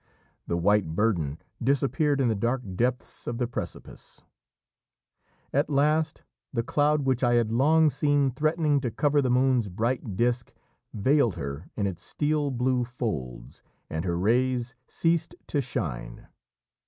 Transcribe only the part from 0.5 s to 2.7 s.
white burden disappeared in the dark